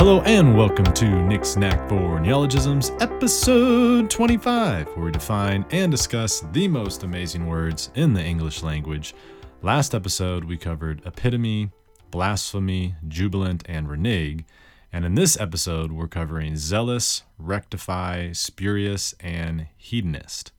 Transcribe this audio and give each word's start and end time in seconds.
Hello 0.00 0.22
and 0.22 0.56
welcome 0.56 0.86
to 0.94 1.22
Nick's 1.24 1.58
Knack 1.58 1.86
for 1.86 2.18
Neologisms, 2.20 2.90
episode 3.00 4.08
25, 4.08 4.86
where 4.96 5.04
we 5.04 5.12
define 5.12 5.66
and 5.72 5.92
discuss 5.92 6.40
the 6.52 6.66
most 6.68 7.02
amazing 7.02 7.46
words 7.46 7.90
in 7.94 8.14
the 8.14 8.24
English 8.24 8.62
language. 8.62 9.14
Last 9.60 9.94
episode, 9.94 10.44
we 10.44 10.56
covered 10.56 11.02
epitome, 11.04 11.72
blasphemy, 12.10 12.94
jubilant, 13.08 13.62
and 13.68 13.90
renege. 13.90 14.46
And 14.90 15.04
in 15.04 15.16
this 15.16 15.38
episode, 15.38 15.92
we're 15.92 16.08
covering 16.08 16.56
zealous, 16.56 17.24
rectify, 17.38 18.32
spurious, 18.32 19.14
and 19.20 19.66
hedonist. 19.76 20.50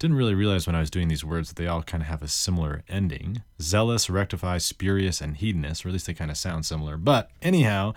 Didn't 0.00 0.16
really 0.16 0.34
realize 0.34 0.66
when 0.66 0.74
I 0.74 0.80
was 0.80 0.90
doing 0.90 1.06
these 1.06 1.24
words 1.24 1.50
that 1.50 1.54
they 1.54 1.68
all 1.68 1.84
kind 1.84 2.02
of 2.02 2.08
have 2.08 2.22
a 2.22 2.26
similar 2.26 2.82
ending. 2.88 3.42
Zealous, 3.60 4.10
rectify, 4.10 4.58
spurious, 4.58 5.20
and 5.20 5.36
hedonist, 5.36 5.86
or 5.86 5.90
at 5.90 5.92
least 5.92 6.08
they 6.08 6.14
kind 6.14 6.32
of 6.32 6.36
sound 6.36 6.66
similar. 6.66 6.96
But 6.96 7.30
anyhow, 7.40 7.94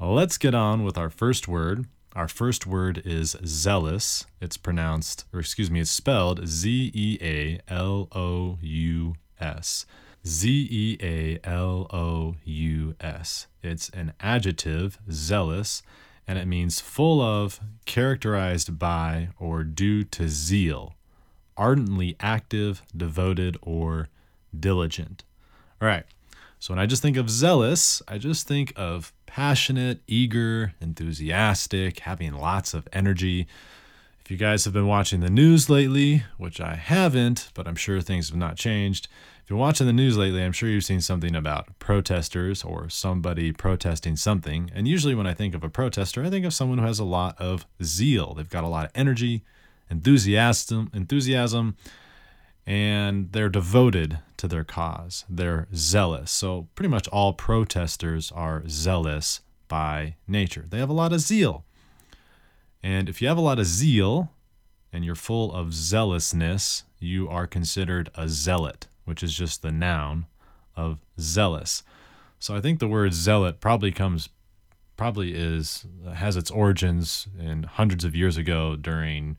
let's 0.00 0.38
get 0.38 0.54
on 0.54 0.84
with 0.84 0.96
our 0.96 1.10
first 1.10 1.48
word. 1.48 1.86
Our 2.14 2.28
first 2.28 2.66
word 2.66 3.02
is 3.04 3.36
zealous. 3.44 4.26
It's 4.40 4.56
pronounced, 4.56 5.24
or 5.32 5.40
excuse 5.40 5.70
me, 5.70 5.80
it's 5.80 5.90
spelled 5.90 6.46
Z 6.46 6.90
E 6.94 7.18
A 7.20 7.60
L 7.68 8.08
O 8.12 8.58
U 8.60 9.14
S. 9.40 9.86
Z 10.26 10.68
E 10.70 10.98
A 11.00 11.38
L 11.44 11.86
O 11.92 12.36
U 12.44 12.94
S. 13.00 13.46
It's 13.62 13.88
an 13.90 14.12
adjective, 14.20 14.98
zealous, 15.10 15.82
and 16.26 16.38
it 16.38 16.46
means 16.46 16.80
full 16.80 17.20
of, 17.20 17.60
characterized 17.84 18.78
by, 18.78 19.28
or 19.38 19.64
due 19.64 20.04
to 20.04 20.28
zeal 20.28 20.94
ardently 21.58 22.16
active, 22.20 22.82
devoted, 22.96 23.58
or 23.60 24.08
diligent. 24.58 25.24
All 25.82 25.88
right. 25.88 26.04
So 26.60 26.72
when 26.72 26.78
I 26.78 26.86
just 26.86 27.02
think 27.02 27.16
of 27.16 27.28
zealous, 27.28 28.00
I 28.08 28.16
just 28.16 28.48
think 28.48 28.72
of 28.76 29.12
passionate, 29.28 30.00
eager, 30.06 30.72
enthusiastic, 30.80 32.00
having 32.00 32.32
lots 32.32 32.72
of 32.74 32.88
energy. 32.92 33.46
If 34.24 34.30
you 34.30 34.36
guys 34.36 34.64
have 34.64 34.72
been 34.72 34.86
watching 34.86 35.20
the 35.20 35.30
news 35.30 35.70
lately, 35.70 36.24
which 36.38 36.60
I 36.60 36.74
haven't, 36.74 37.50
but 37.54 37.68
I'm 37.68 37.76
sure 37.76 38.00
things 38.00 38.30
have 38.30 38.38
not 38.38 38.56
changed. 38.56 39.06
If 39.44 39.50
you're 39.50 39.58
watching 39.58 39.86
the 39.86 39.92
news 39.92 40.16
lately, 40.16 40.42
I'm 40.42 40.52
sure 40.52 40.68
you've 40.68 40.84
seen 40.84 41.02
something 41.02 41.36
about 41.36 41.78
protesters 41.78 42.64
or 42.64 42.88
somebody 42.88 43.52
protesting 43.52 44.16
something. 44.16 44.70
And 44.74 44.88
usually 44.88 45.14
when 45.14 45.26
I 45.26 45.34
think 45.34 45.54
of 45.54 45.62
a 45.62 45.68
protester, 45.68 46.24
I 46.24 46.30
think 46.30 46.46
of 46.46 46.54
someone 46.54 46.78
who 46.78 46.86
has 46.86 46.98
a 46.98 47.04
lot 47.04 47.38
of 47.38 47.66
zeal. 47.82 48.34
They've 48.34 48.48
got 48.48 48.64
a 48.64 48.68
lot 48.68 48.86
of 48.86 48.90
energy, 48.94 49.44
enthusiasm, 49.90 50.90
enthusiasm, 50.94 51.76
and 52.66 53.30
they're 53.32 53.48
devoted 53.48 54.18
to 54.38 54.48
their 54.48 54.64
cause. 54.64 55.24
They're 55.28 55.68
zealous. 55.74 56.30
So 56.30 56.68
pretty 56.74 56.88
much 56.88 57.06
all 57.08 57.32
protesters 57.32 58.32
are 58.32 58.64
zealous 58.68 59.40
by 59.68 60.16
nature. 60.26 60.66
They 60.68 60.78
have 60.78 60.88
a 60.88 60.94
lot 60.94 61.12
of 61.12 61.20
zeal. 61.20 61.64
And 62.82 63.08
if 63.08 63.20
you 63.20 63.28
have 63.28 63.36
a 63.36 63.42
lot 63.42 63.58
of 63.58 63.66
zeal 63.66 64.32
and 64.92 65.04
you're 65.04 65.14
full 65.14 65.52
of 65.52 65.74
zealousness, 65.74 66.84
you 66.98 67.28
are 67.28 67.46
considered 67.46 68.10
a 68.14 68.28
zealot, 68.28 68.86
which 69.04 69.22
is 69.22 69.34
just 69.34 69.62
the 69.62 69.72
noun 69.72 70.26
of 70.76 70.98
zealous. 71.20 71.82
So 72.38 72.54
I 72.54 72.60
think 72.60 72.78
the 72.78 72.88
word 72.88 73.12
zealot 73.12 73.60
probably 73.60 73.92
comes 73.92 74.28
probably 74.96 75.32
is 75.32 75.86
has 76.12 76.36
its 76.36 76.50
origins 76.50 77.28
in 77.38 77.62
hundreds 77.62 78.04
of 78.04 78.16
years 78.16 78.36
ago 78.36 78.74
during 78.74 79.36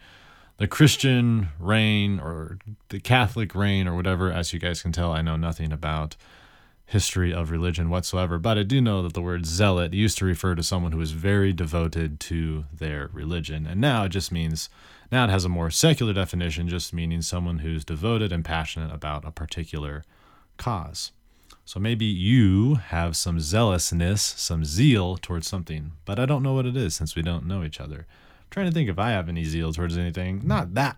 the 0.59 0.67
Christian 0.67 1.47
reign 1.57 2.19
or 2.19 2.59
the 2.89 2.99
Catholic 2.99 3.55
reign 3.55 3.87
or 3.87 3.95
whatever. 3.95 4.29
As 4.29 4.51
you 4.51 4.59
guys 4.59 4.81
can 4.81 4.91
tell, 4.91 5.11
I 5.13 5.21
know 5.21 5.37
nothing 5.37 5.71
about 5.71 6.17
history 6.85 7.33
of 7.33 7.49
religion 7.49 7.89
whatsoever, 7.89 8.37
but 8.37 8.57
I 8.57 8.63
do 8.63 8.81
know 8.81 9.01
that 9.03 9.13
the 9.13 9.21
word 9.21 9.45
zealot 9.45 9.93
used 9.93 10.17
to 10.17 10.25
refer 10.25 10.55
to 10.55 10.63
someone 10.63 10.91
who 10.91 10.97
was 10.97 11.11
very 11.11 11.53
devoted 11.53 12.19
to 12.21 12.65
their 12.73 13.09
religion. 13.13 13.65
And 13.65 13.79
now 13.79 14.03
it 14.03 14.09
just 14.09 14.33
means, 14.33 14.69
now 15.11 15.23
it 15.23 15.29
has 15.29 15.45
a 15.45 15.49
more 15.49 15.69
secular 15.69 16.11
definition, 16.11 16.67
just 16.67 16.93
meaning 16.93 17.21
someone 17.21 17.59
who's 17.59 17.85
devoted 17.85 18.33
and 18.33 18.43
passionate 18.43 18.93
about 18.93 19.25
a 19.25 19.31
particular 19.31 20.03
cause. 20.57 21.13
So 21.63 21.79
maybe 21.79 22.05
you 22.05 22.75
have 22.75 23.15
some 23.15 23.39
zealousness, 23.39 24.21
some 24.21 24.65
zeal 24.65 25.15
towards 25.15 25.47
something, 25.47 25.93
but 26.03 26.19
I 26.19 26.25
don't 26.25 26.43
know 26.43 26.53
what 26.53 26.65
it 26.65 26.75
is 26.75 26.95
since 26.95 27.15
we 27.15 27.21
don't 27.21 27.45
know 27.45 27.63
each 27.63 27.79
other 27.79 28.07
trying 28.49 28.67
to 28.67 28.71
think 28.71 28.89
if 28.89 28.99
I 28.99 29.11
have 29.11 29.29
any 29.29 29.43
zeal 29.43 29.73
towards 29.73 29.97
anything. 29.97 30.41
Not 30.43 30.73
that 30.73 30.97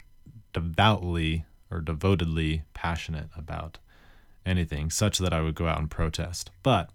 devoutly 0.54 1.46
or 1.70 1.82
devotedly 1.82 2.64
passionate 2.74 3.30
about 3.36 3.78
anything, 4.46 4.90
such 4.90 5.18
that 5.20 5.34
I 5.34 5.42
would 5.42 5.56
go 5.56 5.68
out 5.68 5.80
and 5.80 5.90
protest. 5.90 6.52
But 6.64 6.90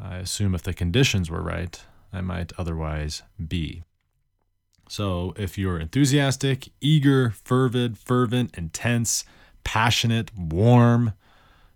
I 0.00 0.16
assume 0.16 0.54
if 0.54 0.62
the 0.62 0.74
conditions 0.74 1.30
were 1.30 1.42
right, 1.42 1.80
I 2.12 2.20
might 2.20 2.52
otherwise 2.58 3.22
be. 3.46 3.84
So 4.88 5.32
if 5.36 5.56
you're 5.56 5.78
enthusiastic, 5.78 6.68
eager, 6.80 7.30
fervid, 7.30 7.96
fervent, 7.96 8.56
intense, 8.56 9.24
passionate, 9.62 10.30
warm, 10.36 11.14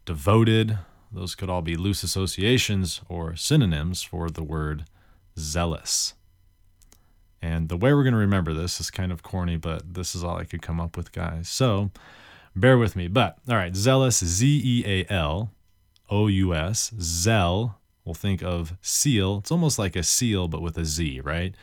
devoted, 0.05 0.79
those 1.11 1.35
could 1.35 1.49
all 1.49 1.63
be 1.63 1.77
loose 1.77 2.03
associations 2.03 3.01
or 3.09 3.35
synonyms 3.35 4.03
for 4.03 4.29
the 4.29 4.43
word 4.43 4.85
zealous. 5.39 6.15
And 7.41 7.69
the 7.69 7.77
way 7.77 7.93
we're 7.93 8.03
going 8.03 8.15
to 8.15 8.19
remember 8.19 8.53
this 8.53 8.81
is 8.81 8.91
kind 8.91 9.13
of 9.13 9.23
corny, 9.23 9.57
but 9.57 9.95
this 9.95 10.15
is 10.15 10.25
all 10.25 10.37
I 10.37 10.45
could 10.45 10.63
come 10.63 10.81
up 10.81 10.97
with, 10.97 11.13
guys. 11.13 11.49
So 11.49 11.91
bear 12.57 12.77
with 12.77 12.97
me. 12.97 13.09
But 13.09 13.39
all 13.49 13.57
right, 13.57 13.75
zealous, 13.77 14.25
Z 14.25 14.61
E 14.65 14.85
A 14.87 15.13
L 15.13 15.53
O 16.11 16.27
U 16.27 16.55
S, 16.55 16.93
zeal. 17.01 17.79
We'll 18.05 18.15
think 18.15 18.43
of 18.43 18.77
seal. 18.81 19.39
It's 19.39 19.51
almost 19.51 19.79
like 19.79 19.95
a 19.95 20.03
seal, 20.03 20.49
but 20.49 20.63
with 20.63 20.79
a 20.79 20.85
Z, 20.85 21.21
right? 21.21 21.55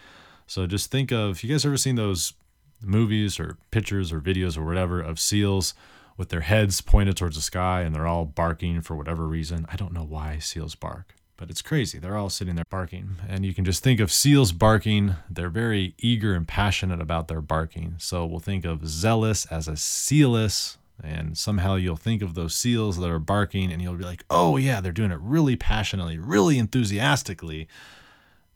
So 0.47 0.67
just 0.67 0.91
think 0.91 1.11
of, 1.11 1.43
you 1.43 1.49
guys 1.49 1.65
ever 1.65 1.77
seen 1.77 1.95
those 1.95 2.33
movies 2.81 3.39
or 3.39 3.57
pictures 3.71 4.11
or 4.13 4.21
videos 4.21 4.57
or 4.57 4.63
whatever 4.63 5.01
of 5.01 5.19
seals 5.19 5.73
with 6.17 6.29
their 6.29 6.41
heads 6.41 6.81
pointed 6.81 7.17
towards 7.17 7.35
the 7.35 7.41
sky 7.41 7.81
and 7.81 7.95
they're 7.95 8.05
all 8.05 8.25
barking 8.25 8.81
for 8.81 8.95
whatever 8.95 9.27
reason? 9.27 9.65
I 9.71 9.75
don't 9.75 9.91
know 9.93 10.05
why 10.05 10.37
seals 10.37 10.75
bark 10.75 11.15
but 11.37 11.49
it's 11.49 11.61
crazy. 11.61 11.99
They're 11.99 12.17
all 12.17 12.29
sitting 12.29 12.55
there 12.55 12.65
barking. 12.69 13.17
And 13.27 13.45
you 13.45 13.53
can 13.53 13.65
just 13.65 13.83
think 13.83 13.99
of 13.99 14.11
seals 14.11 14.51
barking. 14.51 15.15
They're 15.29 15.49
very 15.49 15.93
eager 15.97 16.33
and 16.33 16.47
passionate 16.47 17.01
about 17.01 17.27
their 17.27 17.41
barking. 17.41 17.95
So 17.97 18.25
we'll 18.25 18.39
think 18.39 18.65
of 18.65 18.87
zealous 18.87 19.45
as 19.47 19.67
a 19.67 19.75
sealess. 19.75 20.77
And 21.03 21.37
somehow 21.37 21.75
you'll 21.75 21.97
think 21.97 22.21
of 22.21 22.35
those 22.35 22.55
seals 22.55 22.97
that 22.97 23.09
are 23.09 23.19
barking 23.19 23.71
and 23.71 23.81
you'll 23.81 23.95
be 23.95 24.05
like, 24.05 24.23
oh, 24.29 24.55
yeah, 24.55 24.79
they're 24.79 24.93
doing 24.93 25.11
it 25.11 25.19
really 25.19 25.57
passionately, 25.57 26.17
really 26.17 26.57
enthusiastically. 26.57 27.67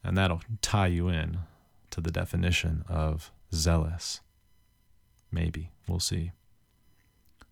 And 0.04 0.18
that'll 0.18 0.42
tie 0.62 0.88
you 0.88 1.10
in 1.10 1.40
to 1.92 2.00
the 2.00 2.12
definition 2.12 2.86
of 2.88 3.32
zealous. 3.54 4.22
Maybe. 5.32 5.72
We'll 5.88 6.00
see. 6.00 6.32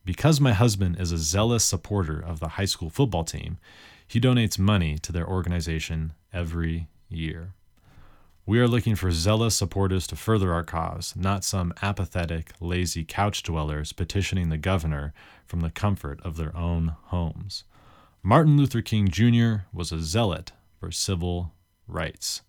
Because 0.05 0.39
my 0.39 0.53
husband 0.53 1.01
is 1.01 1.11
a 1.11 1.17
zealous 1.17 1.65
supporter 1.65 2.17
of 2.17 2.39
the 2.39 2.49
high 2.49 2.65
school 2.65 2.89
football 2.89 3.25
team, 3.25 3.57
he 4.07 4.19
donates 4.19 4.57
money 4.57 4.97
to 4.99 5.11
their 5.11 5.27
organization 5.27 6.13
every 6.33 6.87
year. 7.09 7.53
We 8.45 8.59
are 8.59 8.67
looking 8.67 8.95
for 8.95 9.11
zealous 9.11 9.57
supporters 9.57 10.07
to 10.07 10.15
further 10.15 10.53
our 10.53 10.63
cause, 10.63 11.13
not 11.17 11.43
some 11.43 11.73
apathetic, 11.81 12.53
lazy 12.61 13.03
couch 13.03 13.43
dwellers 13.43 13.91
petitioning 13.91 14.47
the 14.47 14.57
governor 14.57 15.13
from 15.45 15.59
the 15.59 15.69
comfort 15.69 16.21
of 16.23 16.37
their 16.37 16.55
own 16.55 16.95
homes. 17.07 17.65
Martin 18.23 18.55
Luther 18.55 18.81
King 18.81 19.09
Jr. 19.09 19.65
was 19.73 19.91
a 19.91 20.01
zealot 20.01 20.53
for 20.79 20.91
civil 20.91 21.51
rights. 21.89 22.41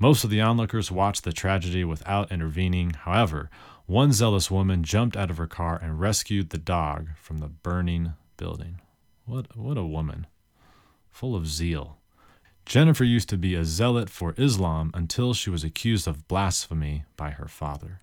Most 0.00 0.24
of 0.24 0.30
the 0.30 0.40
onlookers 0.40 0.90
watched 0.90 1.22
the 1.22 1.32
tragedy 1.32 1.84
without 1.84 2.32
intervening. 2.32 2.90
However, 2.90 3.48
one 3.86 4.12
zealous 4.12 4.50
woman 4.50 4.82
jumped 4.82 5.16
out 5.16 5.30
of 5.30 5.38
her 5.38 5.46
car 5.46 5.78
and 5.80 6.00
rescued 6.00 6.50
the 6.50 6.58
dog 6.58 7.10
from 7.20 7.38
the 7.38 7.48
burning 7.48 8.14
building. 8.36 8.80
What, 9.24 9.56
what 9.56 9.78
a 9.78 9.86
woman 9.86 10.26
full 11.16 11.34
of 11.34 11.46
zeal. 11.46 11.96
Jennifer 12.66 13.02
used 13.04 13.30
to 13.30 13.38
be 13.38 13.54
a 13.54 13.64
zealot 13.64 14.10
for 14.10 14.34
Islam 14.36 14.90
until 14.92 15.32
she 15.32 15.48
was 15.48 15.64
accused 15.64 16.06
of 16.06 16.28
blasphemy 16.28 17.04
by 17.16 17.30
her 17.30 17.48
father. 17.48 18.02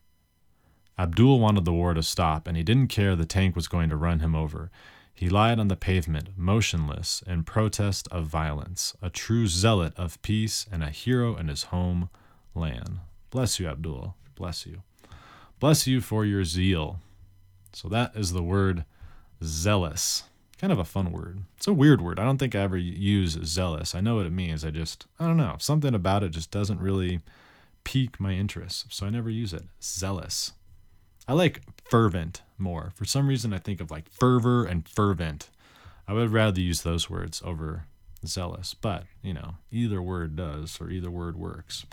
Abdul 0.97 1.39
wanted 1.39 1.63
the 1.63 1.73
war 1.73 1.93
to 1.93 2.01
stop, 2.01 2.47
and 2.47 2.57
he 2.57 2.63
didn't 2.63 2.87
care 2.87 3.15
the 3.15 3.25
tank 3.25 3.55
was 3.55 3.67
going 3.67 3.89
to 3.89 3.95
run 3.95 4.19
him 4.19 4.33
over. 4.33 4.71
He 5.13 5.29
lied 5.29 5.59
on 5.59 5.67
the 5.67 5.75
pavement, 5.75 6.29
motionless, 6.35 7.23
in 7.27 7.43
protest 7.43 8.07
of 8.09 8.25
violence, 8.25 8.95
a 8.99 9.11
true 9.11 9.45
zealot 9.45 9.93
of 9.95 10.19
peace 10.23 10.65
and 10.71 10.81
a 10.81 10.89
hero 10.89 11.35
in 11.35 11.49
his 11.49 11.63
home 11.65 12.09
land. 12.55 12.97
Bless 13.29 13.59
you, 13.59 13.67
Abdul. 13.67 14.15
Bless 14.33 14.65
you. 14.65 14.81
Bless 15.59 15.85
you 15.85 16.01
for 16.01 16.25
your 16.25 16.43
zeal. 16.43 16.99
So 17.73 17.87
that 17.89 18.15
is 18.15 18.33
the 18.33 18.43
word 18.43 18.85
zealous 19.43 20.23
kind 20.63 20.71
of 20.71 20.79
a 20.79 20.85
fun 20.85 21.11
word. 21.11 21.39
It's 21.57 21.67
a 21.67 21.73
weird 21.73 21.99
word. 21.99 22.17
I 22.17 22.23
don't 22.23 22.37
think 22.37 22.55
I 22.55 22.61
ever 22.61 22.77
use 22.77 23.37
zealous. 23.43 23.93
I 23.93 23.99
know 23.99 24.15
what 24.15 24.25
it 24.25 24.31
means. 24.31 24.63
I 24.63 24.71
just, 24.71 25.05
I 25.19 25.27
don't 25.27 25.35
know. 25.35 25.57
Something 25.59 25.93
about 25.93 26.23
it 26.23 26.29
just 26.29 26.51
doesn't 26.51 26.79
really 26.79 27.19
pique 27.83 28.17
my 28.17 28.31
interest. 28.31 28.85
So 28.87 29.05
I 29.05 29.09
never 29.09 29.29
use 29.29 29.51
it. 29.51 29.63
Zealous. 29.81 30.53
I 31.27 31.33
like 31.33 31.63
fervent 31.91 32.43
more. 32.57 32.93
For 32.95 33.03
some 33.03 33.27
reason, 33.27 33.51
I 33.51 33.57
think 33.57 33.81
of 33.81 33.91
like 33.91 34.09
fervor 34.09 34.63
and 34.63 34.87
fervent. 34.87 35.49
I 36.07 36.13
would 36.13 36.29
rather 36.29 36.61
use 36.61 36.83
those 36.83 37.09
words 37.09 37.41
over 37.43 37.83
zealous. 38.25 38.73
But, 38.73 39.03
you 39.21 39.33
know, 39.33 39.55
either 39.69 40.01
word 40.01 40.37
does 40.37 40.79
or 40.79 40.89
either 40.89 41.11
word 41.11 41.35
works. 41.35 41.85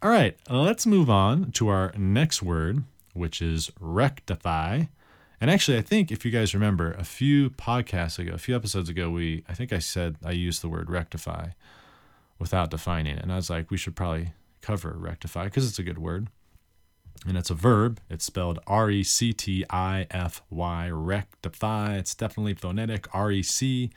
All 0.00 0.10
right, 0.10 0.36
let's 0.48 0.86
move 0.86 1.10
on 1.10 1.50
to 1.52 1.66
our 1.66 1.92
next 1.96 2.40
word, 2.40 2.84
which 3.14 3.42
is 3.42 3.72
rectify. 3.80 4.84
And 5.42 5.50
actually, 5.50 5.76
I 5.76 5.82
think 5.82 6.12
if 6.12 6.24
you 6.24 6.30
guys 6.30 6.54
remember 6.54 6.92
a 6.92 7.02
few 7.02 7.50
podcasts 7.50 8.16
ago, 8.16 8.32
a 8.32 8.38
few 8.38 8.54
episodes 8.54 8.88
ago, 8.88 9.10
we 9.10 9.42
I 9.48 9.54
think 9.54 9.72
I 9.72 9.80
said 9.80 10.14
I 10.24 10.30
used 10.30 10.62
the 10.62 10.68
word 10.68 10.88
rectify 10.88 11.48
without 12.38 12.70
defining 12.70 13.16
it. 13.16 13.24
And 13.24 13.32
I 13.32 13.36
was 13.36 13.50
like, 13.50 13.68
we 13.68 13.76
should 13.76 13.96
probably 13.96 14.34
cover 14.60 14.94
rectify 14.96 15.46
because 15.46 15.68
it's 15.68 15.80
a 15.80 15.82
good 15.82 15.98
word. 15.98 16.28
And 17.26 17.36
it's 17.36 17.50
a 17.50 17.54
verb. 17.54 17.98
It's 18.08 18.24
spelled 18.24 18.60
R 18.68 18.88
E 18.88 19.02
C 19.02 19.32
T 19.32 19.64
I 19.68 20.06
F 20.12 20.42
Y, 20.48 20.88
rectify. 20.90 21.96
It's 21.96 22.14
definitely 22.14 22.54
phonetic 22.54 23.12
R 23.12 23.32
E 23.32 23.42
C 23.42 23.90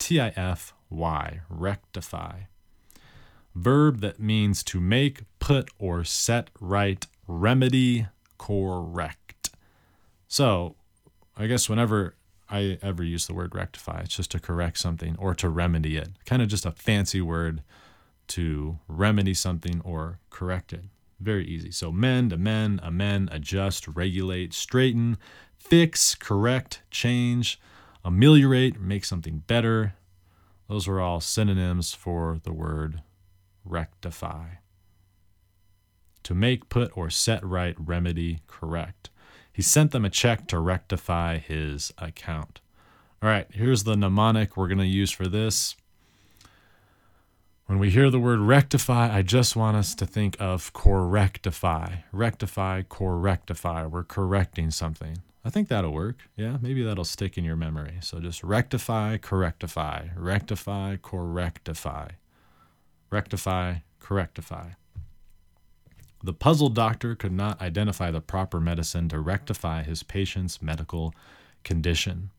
T 0.00 0.20
I 0.20 0.32
F 0.34 0.74
Y, 0.88 1.40
rectify. 1.48 2.40
Verb 3.54 4.00
that 4.00 4.18
means 4.18 4.64
to 4.64 4.80
make, 4.80 5.22
put, 5.38 5.70
or 5.78 6.02
set 6.02 6.50
right, 6.58 7.06
remedy, 7.28 8.08
correct. 8.38 9.50
So, 10.26 10.74
I 11.40 11.46
guess 11.46 11.70
whenever 11.70 12.16
I 12.50 12.78
ever 12.82 13.02
use 13.02 13.26
the 13.26 13.32
word 13.32 13.54
rectify, 13.54 14.00
it's 14.00 14.16
just 14.16 14.30
to 14.32 14.38
correct 14.38 14.76
something 14.76 15.16
or 15.18 15.34
to 15.36 15.48
remedy 15.48 15.96
it. 15.96 16.10
Kind 16.26 16.42
of 16.42 16.48
just 16.48 16.66
a 16.66 16.70
fancy 16.70 17.22
word 17.22 17.62
to 18.28 18.78
remedy 18.86 19.32
something 19.32 19.80
or 19.82 20.18
correct 20.28 20.74
it. 20.74 20.84
Very 21.18 21.46
easy. 21.46 21.70
So 21.70 21.90
mend, 21.90 22.34
amend, 22.34 22.80
amend, 22.82 23.30
adjust, 23.32 23.88
regulate, 23.88 24.52
straighten, 24.52 25.16
fix, 25.56 26.14
correct, 26.14 26.82
change, 26.90 27.58
ameliorate, 28.04 28.78
make 28.78 29.06
something 29.06 29.42
better. 29.46 29.94
Those 30.68 30.86
are 30.86 31.00
all 31.00 31.20
synonyms 31.20 31.94
for 31.94 32.38
the 32.42 32.52
word 32.52 33.02
rectify. 33.64 34.56
To 36.24 36.34
make, 36.34 36.68
put, 36.68 36.94
or 36.94 37.08
set 37.08 37.42
right, 37.42 37.76
remedy, 37.78 38.40
correct. 38.46 39.09
He 39.60 39.64
sent 39.64 39.90
them 39.90 40.06
a 40.06 40.08
check 40.08 40.46
to 40.46 40.58
rectify 40.58 41.36
his 41.36 41.92
account. 41.98 42.62
All 43.22 43.28
right, 43.28 43.46
here's 43.50 43.84
the 43.84 43.94
mnemonic 43.94 44.56
we're 44.56 44.68
going 44.68 44.78
to 44.78 44.86
use 44.86 45.10
for 45.10 45.28
this. 45.28 45.76
When 47.66 47.78
we 47.78 47.90
hear 47.90 48.08
the 48.08 48.18
word 48.18 48.38
rectify, 48.38 49.14
I 49.14 49.20
just 49.20 49.56
want 49.56 49.76
us 49.76 49.94
to 49.96 50.06
think 50.06 50.34
of 50.40 50.72
correctify. 50.72 51.96
Rectify, 52.10 52.84
correctify. 52.88 53.84
We're 53.84 54.02
correcting 54.02 54.70
something. 54.70 55.18
I 55.44 55.50
think 55.50 55.68
that'll 55.68 55.92
work. 55.92 56.30
Yeah, 56.36 56.56
maybe 56.62 56.82
that'll 56.82 57.04
stick 57.04 57.36
in 57.36 57.44
your 57.44 57.56
memory. 57.56 57.98
So 58.00 58.18
just 58.18 58.42
rectify, 58.42 59.18
correctify, 59.18 60.06
rectify, 60.16 60.96
correctify, 61.02 62.08
rectify, 63.10 63.74
correctify. 63.98 64.70
The 66.22 66.34
puzzled 66.34 66.74
doctor 66.74 67.14
could 67.14 67.32
not 67.32 67.60
identify 67.62 68.10
the 68.10 68.20
proper 68.20 68.60
medicine 68.60 69.08
to 69.08 69.18
rectify 69.18 69.82
his 69.82 70.02
patient's 70.02 70.60
medical 70.60 71.14
condition. 71.64 72.30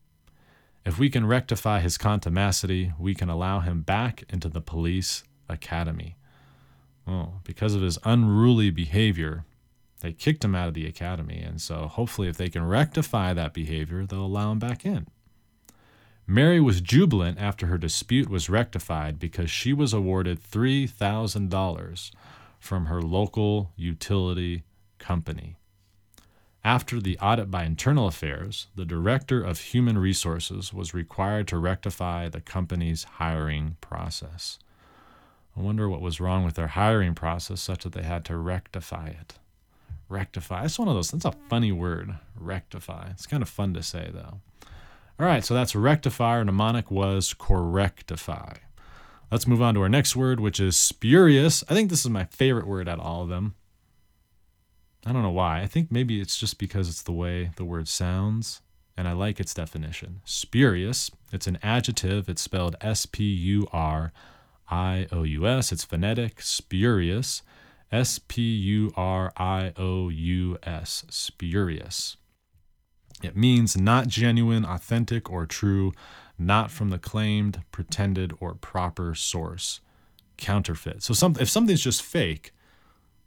If 0.85 0.99
we 0.99 1.09
can 1.09 1.25
rectify 1.25 1.79
his 1.79 1.97
contumacy, 1.97 2.93
we 2.99 3.15
can 3.15 3.29
allow 3.29 3.59
him 3.59 3.81
back 3.81 4.23
into 4.29 4.49
the 4.49 4.61
police 4.61 5.23
academy. 5.49 6.15
Oh, 7.07 7.33
because 7.43 7.73
of 7.73 7.81
his 7.81 7.97
unruly 8.03 8.69
behavior, 8.69 9.45
they 10.01 10.13
kicked 10.13 10.43
him 10.43 10.55
out 10.55 10.67
of 10.67 10.73
the 10.75 10.85
academy. 10.85 11.39
And 11.39 11.59
so 11.59 11.87
hopefully, 11.87 12.27
if 12.27 12.37
they 12.37 12.49
can 12.49 12.65
rectify 12.65 13.33
that 13.33 13.53
behavior, 13.53 14.05
they'll 14.05 14.25
allow 14.25 14.51
him 14.51 14.59
back 14.59 14.85
in. 14.85 15.07
Mary 16.27 16.59
was 16.59 16.81
jubilant 16.81 17.39
after 17.39 17.65
her 17.65 17.77
dispute 17.77 18.29
was 18.29 18.49
rectified 18.49 19.19
because 19.19 19.49
she 19.49 19.73
was 19.73 19.91
awarded 19.91 20.39
$3,000 20.41 22.11
from 22.61 22.85
her 22.85 23.01
local 23.01 23.71
utility 23.75 24.63
company. 24.99 25.55
After 26.63 27.01
the 27.01 27.17
audit 27.17 27.49
by 27.49 27.63
Internal 27.63 28.07
Affairs, 28.07 28.67
the 28.75 28.85
Director 28.85 29.43
of 29.43 29.59
Human 29.59 29.97
Resources 29.97 30.71
was 30.71 30.93
required 30.93 31.47
to 31.47 31.57
rectify 31.57 32.29
the 32.29 32.39
company's 32.39 33.03
hiring 33.03 33.77
process. 33.81 34.59
I 35.57 35.61
wonder 35.61 35.89
what 35.89 36.01
was 36.01 36.21
wrong 36.21 36.45
with 36.45 36.53
their 36.53 36.67
hiring 36.67 37.15
process 37.15 37.59
such 37.61 37.83
that 37.83 37.93
they 37.93 38.03
had 38.03 38.23
to 38.25 38.37
rectify 38.37 39.07
it. 39.07 39.39
Rectify. 40.07 40.61
That's 40.61 40.77
one 40.77 40.87
of 40.87 40.93
those, 40.93 41.09
that's 41.09 41.25
a 41.25 41.33
funny 41.49 41.71
word, 41.71 42.15
rectify. 42.39 43.09
It's 43.09 43.25
kind 43.25 43.41
of 43.41 43.49
fun 43.49 43.73
to 43.73 43.81
say, 43.81 44.11
though. 44.13 44.39
All 45.19 45.25
right, 45.25 45.43
so 45.43 45.55
that's 45.55 45.75
rectify. 45.75 46.37
Our 46.37 46.45
mnemonic 46.45 46.91
was 46.91 47.33
correctify. 47.33 48.57
Let's 49.31 49.47
move 49.47 49.61
on 49.61 49.75
to 49.75 49.81
our 49.81 49.89
next 49.89 50.15
word, 50.15 50.41
which 50.41 50.59
is 50.59 50.75
spurious. 50.75 51.63
I 51.69 51.73
think 51.73 51.89
this 51.89 52.03
is 52.03 52.09
my 52.09 52.25
favorite 52.25 52.67
word 52.67 52.89
out 52.89 52.99
of 52.99 53.05
all 53.05 53.23
of 53.23 53.29
them. 53.29 53.55
I 55.05 55.13
don't 55.13 55.23
know 55.23 55.31
why. 55.31 55.61
I 55.61 55.67
think 55.67 55.89
maybe 55.89 56.19
it's 56.19 56.37
just 56.37 56.59
because 56.59 56.89
it's 56.89 57.01
the 57.01 57.13
way 57.13 57.51
the 57.55 57.63
word 57.63 57.87
sounds, 57.87 58.61
and 58.97 59.07
I 59.07 59.13
like 59.13 59.39
its 59.39 59.53
definition. 59.53 60.21
Spurious, 60.25 61.09
it's 61.31 61.47
an 61.47 61.57
adjective. 61.63 62.27
It's 62.27 62.41
spelled 62.41 62.75
S 62.81 63.05
P 63.05 63.23
U 63.23 63.67
R 63.71 64.11
I 64.69 65.07
O 65.11 65.23
U 65.23 65.47
S. 65.47 65.71
It's 65.71 65.85
phonetic. 65.85 66.41
Spurious. 66.41 67.41
S 67.91 68.19
P 68.19 68.41
U 68.41 68.93
R 68.95 69.31
I 69.37 69.73
O 69.77 70.09
U 70.09 70.57
S. 70.63 71.05
Spurious. 71.09 72.17
It 73.23 73.35
means 73.35 73.77
not 73.77 74.07
genuine, 74.07 74.65
authentic, 74.65 75.29
or 75.29 75.45
true, 75.45 75.93
not 76.45 76.71
from 76.71 76.89
the 76.89 76.99
claimed, 76.99 77.63
pretended, 77.71 78.33
or 78.39 78.53
proper 78.55 79.15
source. 79.15 79.79
Counterfeit. 80.37 81.03
So 81.03 81.13
some, 81.13 81.35
if 81.39 81.49
something's 81.49 81.83
just 81.83 82.01
fake, 82.01 82.51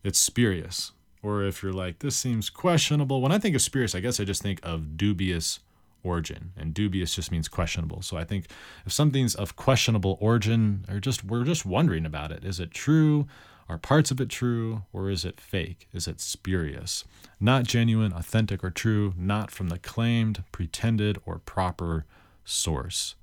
it's 0.02 0.18
spurious 0.18 0.92
or 1.24 1.42
if 1.42 1.62
you're 1.62 1.72
like, 1.72 2.00
this 2.00 2.14
seems 2.14 2.50
questionable. 2.50 3.22
When 3.22 3.32
I 3.32 3.38
think 3.38 3.56
of 3.56 3.62
spurious, 3.62 3.94
I 3.94 4.00
guess 4.00 4.20
I 4.20 4.24
just 4.24 4.42
think 4.42 4.60
of 4.62 4.96
dubious 4.96 5.60
origin, 6.02 6.52
and 6.54 6.74
dubious 6.74 7.14
just 7.14 7.32
means 7.32 7.48
questionable. 7.48 8.02
So 8.02 8.18
I 8.18 8.24
think 8.24 8.46
if 8.84 8.92
something's 8.92 9.34
of 9.34 9.56
questionable 9.56 10.18
origin, 10.20 10.84
or 10.88 11.00
just 11.00 11.24
we're 11.24 11.44
just 11.44 11.64
wondering 11.64 12.04
about 12.04 12.30
it, 12.30 12.44
is 12.44 12.60
it 12.60 12.72
true? 12.72 13.26
Are 13.70 13.78
parts 13.78 14.10
of 14.10 14.20
it 14.20 14.28
true, 14.28 14.82
or 14.92 15.08
is 15.08 15.24
it 15.24 15.40
fake? 15.40 15.88
Is 15.94 16.06
it 16.06 16.20
spurious? 16.20 17.04
Not 17.40 17.64
genuine, 17.64 18.12
authentic, 18.12 18.62
or 18.62 18.70
true, 18.70 19.14
not 19.16 19.50
from 19.50 19.68
the 19.68 19.78
claimed, 19.78 20.44
pretended, 20.52 21.18
or 21.24 21.38
proper 21.38 22.04
source. 22.44 23.14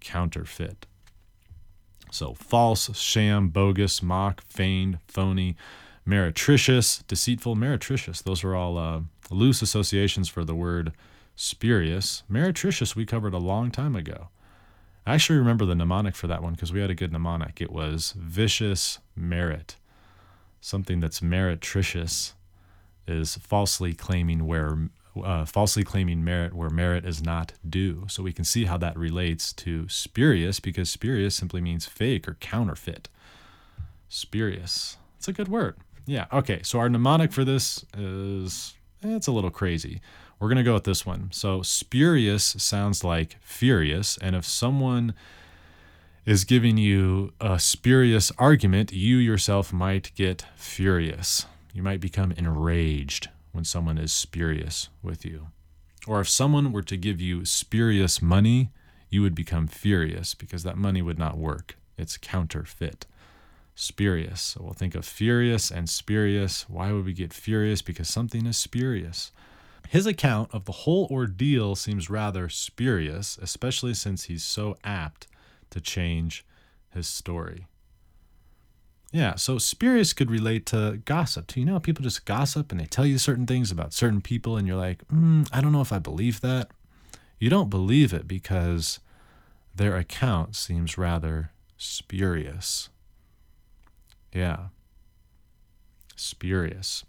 Counterfeit. 0.00 0.86
So 2.10 2.34
false, 2.34 2.96
sham, 2.98 3.48
bogus, 3.48 4.02
mock, 4.02 4.42
feigned, 4.42 4.98
phony 5.06 5.56
meretricious, 6.08 7.06
deceitful, 7.06 7.54
meretricious. 7.54 8.22
Those 8.22 8.42
are 8.42 8.54
all 8.54 8.78
uh, 8.78 9.00
loose 9.30 9.60
associations 9.60 10.28
for 10.28 10.42
the 10.42 10.54
word 10.54 10.92
spurious. 11.36 12.22
Meretricious 12.30 12.96
we 12.96 13.04
covered 13.04 13.34
a 13.34 13.38
long 13.38 13.70
time 13.70 13.94
ago. 13.94 14.28
I 15.06 15.14
actually 15.14 15.38
remember 15.38 15.66
the 15.66 15.74
mnemonic 15.74 16.16
for 16.16 16.26
that 16.26 16.42
one 16.42 16.54
because 16.54 16.72
we 16.72 16.80
had 16.80 16.90
a 16.90 16.94
good 16.94 17.12
mnemonic. 17.12 17.60
It 17.60 17.70
was 17.70 18.14
vicious 18.16 18.98
merit. 19.14 19.76
Something 20.60 21.00
that's 21.00 21.20
meretricious 21.20 22.32
is 23.06 23.36
falsely 23.36 23.94
claiming 23.94 24.46
where 24.46 24.88
uh, 25.22 25.44
falsely 25.44 25.84
claiming 25.84 26.24
merit 26.24 26.54
where 26.54 26.70
merit 26.70 27.04
is 27.04 27.22
not 27.22 27.52
due. 27.68 28.06
So 28.08 28.22
we 28.22 28.32
can 28.32 28.44
see 28.44 28.64
how 28.64 28.76
that 28.78 28.96
relates 28.96 29.52
to 29.54 29.88
spurious 29.88 30.60
because 30.60 30.90
spurious 30.90 31.34
simply 31.34 31.60
means 31.60 31.86
fake 31.86 32.28
or 32.28 32.34
counterfeit. 32.34 33.08
Spurious. 34.08 34.96
It's 35.16 35.28
a 35.28 35.32
good 35.32 35.48
word. 35.48 35.76
Yeah. 36.06 36.26
Okay. 36.32 36.60
So 36.62 36.78
our 36.78 36.88
mnemonic 36.88 37.32
for 37.32 37.44
this 37.44 37.84
is 37.96 38.74
eh, 39.04 39.16
it's 39.16 39.26
a 39.26 39.32
little 39.32 39.50
crazy. 39.50 40.00
We're 40.40 40.48
gonna 40.48 40.62
go 40.62 40.74
with 40.74 40.84
this 40.84 41.04
one. 41.04 41.30
So 41.32 41.62
spurious 41.62 42.44
sounds 42.44 43.02
like 43.02 43.36
furious, 43.40 44.18
and 44.18 44.36
if 44.36 44.44
someone 44.44 45.14
is 46.24 46.44
giving 46.44 46.76
you 46.76 47.32
a 47.40 47.58
spurious 47.58 48.30
argument, 48.38 48.92
you 48.92 49.16
yourself 49.16 49.72
might 49.72 50.12
get 50.14 50.44
furious. 50.54 51.46
You 51.72 51.82
might 51.82 52.00
become 52.00 52.32
enraged 52.32 53.28
when 53.52 53.64
someone 53.64 53.98
is 53.98 54.12
spurious 54.12 54.88
with 55.02 55.24
you. 55.24 55.48
Or 56.06 56.20
if 56.20 56.28
someone 56.28 56.72
were 56.72 56.82
to 56.82 56.96
give 56.96 57.20
you 57.20 57.44
spurious 57.44 58.22
money, 58.22 58.70
you 59.10 59.22
would 59.22 59.34
become 59.34 59.66
furious 59.66 60.34
because 60.34 60.62
that 60.62 60.76
money 60.76 61.02
would 61.02 61.18
not 61.18 61.38
work. 61.38 61.76
It's 61.96 62.16
counterfeit 62.16 63.06
spurious. 63.74 64.40
So 64.40 64.62
we'll 64.64 64.72
think 64.72 64.94
of 64.94 65.04
furious 65.04 65.70
and 65.70 65.88
spurious. 65.88 66.68
Why 66.68 66.92
would 66.92 67.04
we 67.04 67.12
get 67.12 67.32
furious? 67.32 67.80
Because 67.80 68.08
something 68.08 68.44
is 68.46 68.56
spurious. 68.56 69.30
His 69.88 70.06
account 70.06 70.50
of 70.52 70.64
the 70.64 70.72
whole 70.72 71.06
ordeal 71.10 71.76
seems 71.76 72.10
rather 72.10 72.48
spurious, 72.48 73.38
especially 73.40 73.94
since 73.94 74.24
he's 74.24 74.44
so 74.44 74.76
apt 74.84 75.28
to 75.70 75.80
change 75.80 76.44
his 76.90 77.06
story. 77.06 77.68
Yeah, 79.10 79.36
so 79.36 79.56
spurious 79.56 80.12
could 80.12 80.30
relate 80.30 80.66
to 80.66 81.00
gossip. 81.04 81.56
You 81.56 81.64
know, 81.64 81.80
people 81.80 82.02
just 82.02 82.26
gossip 82.26 82.70
and 82.70 82.80
they 82.80 82.84
tell 82.84 83.06
you 83.06 83.16
certain 83.16 83.46
things 83.46 83.70
about 83.70 83.94
certain 83.94 84.20
people, 84.20 84.56
and 84.56 84.66
you're 84.66 84.76
like, 84.76 85.06
mm, 85.08 85.48
I 85.52 85.60
don't 85.60 85.72
know 85.72 85.80
if 85.80 85.92
I 85.92 85.98
believe 85.98 86.42
that. 86.42 86.70
You 87.38 87.48
don't 87.48 87.70
believe 87.70 88.12
it 88.12 88.28
because 88.28 89.00
their 89.74 89.96
account 89.96 90.56
seems 90.56 90.98
rather 90.98 91.52
Spurious. 91.80 92.88
Yeah. 94.34 94.68
Spurious. 96.16 97.04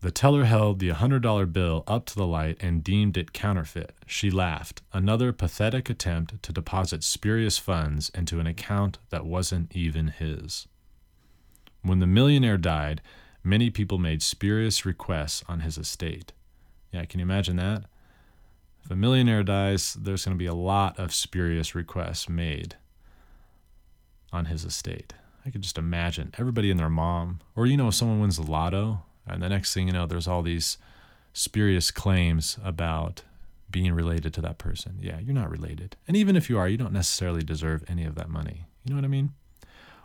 The 0.00 0.10
teller 0.10 0.44
held 0.44 0.78
the 0.78 0.88
$100 0.88 1.52
bill 1.52 1.84
up 1.86 2.06
to 2.06 2.14
the 2.16 2.26
light 2.26 2.56
and 2.60 2.82
deemed 2.82 3.18
it 3.18 3.34
counterfeit. 3.34 3.94
She 4.06 4.30
laughed. 4.30 4.80
Another 4.94 5.30
pathetic 5.30 5.90
attempt 5.90 6.42
to 6.42 6.52
deposit 6.54 7.04
spurious 7.04 7.58
funds 7.58 8.10
into 8.14 8.40
an 8.40 8.46
account 8.46 8.96
that 9.10 9.26
wasn't 9.26 9.76
even 9.76 10.08
his. 10.08 10.66
When 11.82 11.98
the 12.00 12.06
millionaire 12.06 12.58
died, 12.58 13.00
many 13.42 13.70
people 13.70 13.98
made 13.98 14.22
spurious 14.22 14.84
requests 14.84 15.42
on 15.48 15.60
his 15.60 15.78
estate. 15.78 16.32
Yeah, 16.92 17.04
can 17.04 17.20
you 17.20 17.24
imagine 17.24 17.56
that? 17.56 17.84
If 18.84 18.90
a 18.90 18.96
millionaire 18.96 19.42
dies, 19.42 19.94
there's 19.94 20.24
going 20.24 20.36
to 20.36 20.38
be 20.38 20.46
a 20.46 20.54
lot 20.54 20.98
of 20.98 21.14
spurious 21.14 21.74
requests 21.74 22.28
made 22.28 22.76
on 24.32 24.46
his 24.46 24.64
estate. 24.64 25.14
I 25.44 25.50
could 25.50 25.62
just 25.62 25.78
imagine 25.78 26.34
everybody 26.38 26.70
and 26.70 26.78
their 26.78 26.90
mom, 26.90 27.40
or 27.56 27.66
you 27.66 27.76
know, 27.76 27.90
someone 27.90 28.20
wins 28.20 28.36
the 28.36 28.50
lotto, 28.50 29.02
and 29.26 29.42
the 29.42 29.48
next 29.48 29.72
thing 29.72 29.86
you 29.86 29.92
know, 29.92 30.06
there's 30.06 30.28
all 30.28 30.42
these 30.42 30.76
spurious 31.32 31.90
claims 31.90 32.58
about 32.64 33.22
being 33.70 33.92
related 33.92 34.34
to 34.34 34.40
that 34.40 34.58
person. 34.58 34.98
Yeah, 35.00 35.18
you're 35.20 35.34
not 35.34 35.50
related. 35.50 35.96
And 36.08 36.16
even 36.16 36.36
if 36.36 36.50
you 36.50 36.58
are, 36.58 36.68
you 36.68 36.76
don't 36.76 36.92
necessarily 36.92 37.42
deserve 37.42 37.84
any 37.88 38.04
of 38.04 38.16
that 38.16 38.28
money. 38.28 38.66
You 38.84 38.90
know 38.90 38.96
what 38.96 39.04
I 39.04 39.08
mean? 39.08 39.32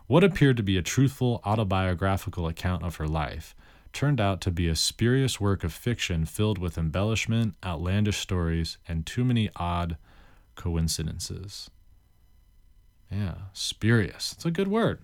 What 0.06 0.22
appeared 0.22 0.56
to 0.58 0.62
be 0.62 0.76
a 0.76 0.82
truthful 0.82 1.40
autobiographical 1.44 2.46
account 2.46 2.84
of 2.84 2.96
her 2.96 3.08
life 3.08 3.56
turned 3.92 4.20
out 4.20 4.40
to 4.42 4.50
be 4.50 4.68
a 4.68 4.76
spurious 4.76 5.40
work 5.40 5.64
of 5.64 5.72
fiction 5.72 6.26
filled 6.26 6.58
with 6.58 6.78
embellishment, 6.78 7.54
outlandish 7.64 8.18
stories, 8.18 8.78
and 8.86 9.04
too 9.04 9.24
many 9.24 9.50
odd 9.56 9.96
coincidences. 10.54 11.70
Yeah, 13.10 13.34
spurious. 13.52 14.32
It's 14.32 14.44
a 14.44 14.50
good 14.50 14.68
word. 14.68 15.00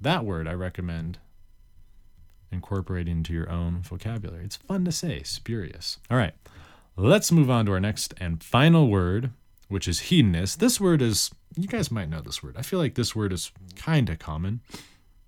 That 0.00 0.24
word 0.24 0.48
I 0.48 0.52
recommend 0.52 1.18
incorporating 2.50 3.18
into 3.18 3.32
your 3.32 3.48
own 3.48 3.80
vocabulary. 3.82 4.44
It's 4.44 4.56
fun 4.56 4.84
to 4.84 4.92
say, 4.92 5.22
spurious. 5.22 5.98
All 6.10 6.16
right, 6.16 6.34
let's 6.96 7.30
move 7.30 7.50
on 7.50 7.66
to 7.66 7.72
our 7.72 7.80
next 7.80 8.14
and 8.18 8.42
final 8.42 8.88
word, 8.88 9.30
which 9.68 9.86
is 9.86 10.00
hedonist. 10.00 10.58
This 10.58 10.80
word 10.80 11.00
is, 11.00 11.30
you 11.56 11.68
guys 11.68 11.90
might 11.90 12.08
know 12.08 12.20
this 12.20 12.42
word. 12.42 12.56
I 12.56 12.62
feel 12.62 12.78
like 12.78 12.94
this 12.94 13.14
word 13.14 13.32
is 13.32 13.50
kind 13.76 14.08
of 14.08 14.18
common. 14.18 14.60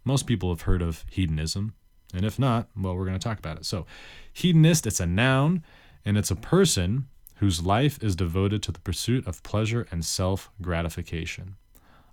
Most 0.04 0.26
people 0.26 0.50
have 0.50 0.62
heard 0.62 0.82
of 0.82 1.04
hedonism. 1.10 1.74
And 2.14 2.24
if 2.24 2.38
not, 2.38 2.68
well, 2.76 2.94
we're 2.94 3.06
going 3.06 3.18
to 3.18 3.24
talk 3.28 3.38
about 3.38 3.56
it. 3.56 3.64
So, 3.64 3.86
hedonist, 4.32 4.86
it's 4.86 5.00
a 5.00 5.06
noun, 5.06 5.64
and 6.04 6.18
it's 6.18 6.30
a 6.30 6.36
person 6.36 7.06
whose 7.36 7.64
life 7.64 8.02
is 8.02 8.14
devoted 8.14 8.62
to 8.64 8.72
the 8.72 8.80
pursuit 8.80 9.26
of 9.26 9.42
pleasure 9.42 9.86
and 9.90 10.04
self 10.04 10.50
gratification 10.60 11.56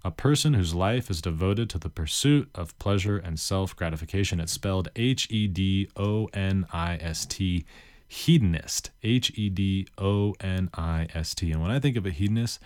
a 0.03 0.11
person 0.11 0.53
whose 0.53 0.73
life 0.73 1.09
is 1.09 1.21
devoted 1.21 1.69
to 1.69 1.77
the 1.77 1.89
pursuit 1.89 2.49
of 2.55 2.77
pleasure 2.79 3.17
and 3.17 3.39
self 3.39 3.75
gratification. 3.75 4.39
It's 4.39 4.51
spelled 4.51 4.89
H 4.95 5.27
E 5.29 5.47
D 5.47 5.89
O 5.95 6.29
N 6.33 6.65
I 6.71 6.95
S 6.97 7.25
T, 7.25 7.65
hedonist. 8.07 8.91
H 9.03 9.31
E 9.35 9.49
D 9.49 9.87
O 9.97 10.35
N 10.39 10.69
I 10.73 11.07
S 11.13 11.35
T. 11.35 11.51
And 11.51 11.61
when 11.61 11.71
I 11.71 11.79
think 11.79 11.97
of 11.97 12.05
a 12.05 12.11
hedonist, 12.11 12.59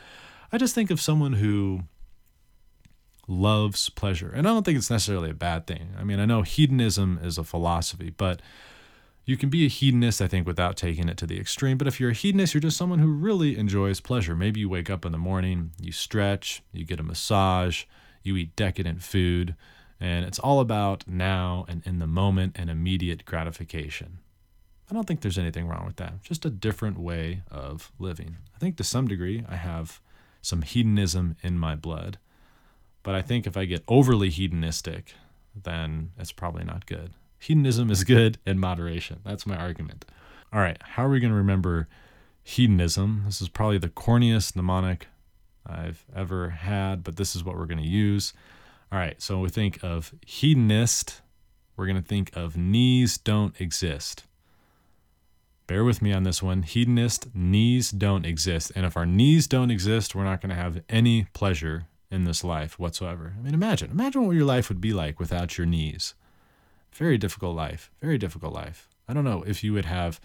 I 0.54 0.58
just 0.58 0.76
think 0.76 0.92
of 0.92 1.02
someone 1.02 1.34
who 1.34 1.82
loves 3.28 3.90
pleasure. 3.90 4.30
And 4.30 4.48
I 4.48 4.52
don't 4.52 4.64
think 4.64 4.78
it's 4.78 4.92
necessarily 4.92 5.32
a 5.32 5.34
bad 5.34 5.66
thing. 5.66 5.96
I 5.98 6.04
mean, 6.04 6.20
I 6.20 6.26
know 6.26 6.44
hedonism 6.44 7.20
is 7.24 7.40
a 7.40 7.44
philosophy, 7.44 8.12
but 8.12 8.40
you 9.26 9.36
can 9.36 9.50
be 9.50 9.66
a 9.66 9.70
hedonist, 9.70 10.22
I 10.22 10.28
think, 10.28 10.46
without 10.46 10.78
taking 10.78 11.10
it 11.10 11.18
to 11.18 11.26
the 11.26 11.40
extreme. 11.40 11.80
But 11.80 11.88
if 11.88 12.00
you're 12.00 12.12
a 12.12 12.14
hedonist, 12.14 12.54
you're 12.54 12.62
just 12.62 12.78
someone 12.78 13.00
who 13.00 13.12
really 13.12 13.58
enjoys 13.58 14.00
pleasure. 14.00 14.36
Maybe 14.36 14.60
you 14.60 14.70
wake 14.70 14.92
up 14.92 15.06
in 15.06 15.12
the 15.12 15.18
morning, 15.18 15.72
you 15.82 15.92
stretch, 15.92 16.62
you 16.72 16.86
get 16.86 17.00
a 17.00 17.04
massage, 17.04 17.86
you 18.22 18.38
eat 18.38 18.56
decadent 18.56 19.02
food, 19.02 19.56
and 20.00 20.24
it's 20.24 20.40
all 20.40 20.60
about 20.60 21.08
now 21.08 21.66
and 21.68 21.82
in 21.84 21.98
the 21.98 22.06
moment 22.06 22.58
and 22.60 22.70
immediate 22.70 23.26
gratification. 23.26 24.20
I 24.92 24.94
don't 24.94 25.08
think 25.08 25.22
there's 25.22 25.40
anything 25.40 25.68
wrong 25.68 25.88
with 25.88 25.96
that. 25.96 26.22
Just 26.22 26.46
a 26.46 26.52
different 26.52 27.00
way 27.00 27.42
of 27.50 27.92
living. 27.98 28.38
I 28.56 28.60
think 28.60 28.78
to 28.78 28.84
some 28.84 29.08
degree 29.08 29.44
I 29.50 29.56
have 29.56 30.00
some 30.44 30.62
hedonism 30.62 31.36
in 31.42 31.58
my 31.58 31.76
blood. 31.76 32.20
But 33.02 33.16
I 33.16 33.24
think 33.24 33.48
if 33.48 33.58
I 33.58 33.66
get 33.66 33.84
overly 33.88 34.30
hedonistic, 34.30 35.16
then 35.56 36.12
it's 36.20 36.32
probably 36.32 36.64
not 36.64 36.86
good 36.86 37.14
hedonism 37.44 37.92
is 37.92 38.04
good 38.04 38.40
in 38.46 38.58
moderation. 38.58 39.20
That's 39.26 39.46
my 39.46 39.58
argument. 39.58 40.06
All 40.52 40.62
right, 40.62 40.78
how 40.82 41.06
are 41.06 41.10
we 41.10 41.20
going 41.20 41.32
to 41.32 41.38
remember 41.38 41.88
hedonism? 42.42 43.24
This 43.26 43.42
is 43.42 43.50
probably 43.50 43.78
the 43.78 43.90
corniest 43.90 44.56
mnemonic 44.56 45.08
I've 45.66 46.06
ever 46.16 46.50
had, 46.50 47.04
but 47.04 47.18
this 47.18 47.36
is 47.36 47.44
what 47.44 47.58
we're 47.58 47.66
going 47.66 47.84
to 47.84 47.88
use. 47.88 48.34
All 48.92 49.00
right, 49.00 49.22
so 49.22 49.40
we 49.40 49.50
think 49.50 49.84
of 49.84 50.14
hedonist, 50.26 51.22
we're 51.76 51.88
going 51.88 52.02
to 52.02 52.08
think 52.08 52.36
of 52.36 52.56
knees 52.56 53.18
don't 53.18 53.60
exist. 53.60 54.24
Bear 55.66 55.84
with 55.84 56.02
me 56.02 56.12
on 56.12 56.24
this 56.24 56.44
one. 56.44 56.64
Hedonist, 56.64 57.34
knees 57.34 57.92
don't 57.92 58.26
exist. 58.26 58.72
And 58.76 58.86
if 58.86 58.98
our 58.98 59.06
knees 59.06 59.48
don't 59.48 59.72
exist, 59.72 60.14
we're 60.14 60.24
not 60.24 60.42
going 60.42 60.50
to 60.50 60.56
have 60.56 60.82
any 60.90 61.28
pleasure 61.34 61.88
in 62.12 62.26
this 62.26 62.44
life 62.44 62.78
whatsoever. 62.78 63.34
I 63.38 63.42
mean, 63.42 63.54
imagine, 63.54 63.90
imagine 63.90 64.26
what 64.26 64.36
your 64.36 64.46
life 64.46 64.70
would 64.70 64.82
be 64.82 64.94
like 64.94 65.20
without 65.20 65.58
your 65.58 65.66
knees. 65.66 66.14
Very 66.92 67.18
difficult 67.18 67.56
life. 67.56 67.92
Very 68.02 68.18
difficult 68.18 68.54
life. 68.54 68.90
I 69.08 69.14
don't 69.14 69.24
know 69.24 69.44
if 69.48 69.64
you 69.64 69.74
would 69.74 69.86
have 69.86 70.20